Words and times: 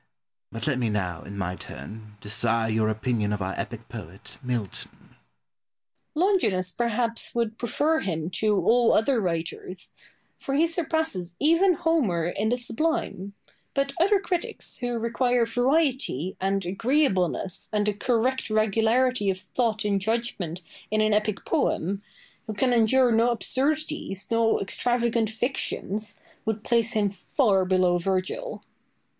But 0.51 0.65
let 0.65 0.79
me 0.79 0.89
now, 0.89 1.21
in 1.21 1.37
my 1.37 1.55
turn, 1.55 2.17
desire 2.21 2.67
your 2.67 2.89
opinion 2.89 3.31
of 3.31 3.39
our 3.39 3.53
epic 3.55 3.87
poet, 3.87 4.39
Milton. 4.41 5.15
Boileau. 6.15 6.25
Longinus 6.25 6.71
perhaps 6.71 7.35
would 7.35 7.59
prefer 7.59 7.99
him 7.99 8.31
to 8.31 8.59
all 8.65 8.93
other 8.95 9.21
writers, 9.21 9.93
for 10.39 10.55
he 10.55 10.65
surpasses 10.65 11.35
even 11.39 11.75
Homer 11.75 12.25
in 12.25 12.49
the 12.49 12.57
sublime; 12.57 13.35
but 13.75 13.93
other 14.01 14.19
critics 14.19 14.79
who 14.79 14.97
require 14.97 15.45
variety, 15.45 16.35
and 16.41 16.65
agreeableness, 16.65 17.69
and 17.71 17.87
a 17.87 17.93
correct 17.93 18.49
regularity 18.49 19.29
of 19.29 19.37
thought 19.37 19.85
and 19.85 20.01
judgment 20.01 20.63
in 20.89 21.01
an 21.01 21.13
epic 21.13 21.45
poem, 21.45 22.01
who 22.47 22.55
can 22.55 22.73
endure 22.73 23.11
no 23.11 23.29
absurdities, 23.29 24.31
no 24.31 24.59
extravagant 24.59 25.29
fictions, 25.29 26.19
would 26.43 26.63
place 26.63 26.93
him 26.93 27.11
far 27.11 27.63
below 27.65 27.99
Virgil. 27.99 28.63